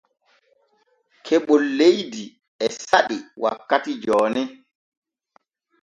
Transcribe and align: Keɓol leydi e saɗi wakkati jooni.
Keɓol 1.25 1.63
leydi 1.79 2.23
e 2.63 2.65
saɗi 2.85 3.17
wakkati 3.41 3.91
jooni. 4.03 4.41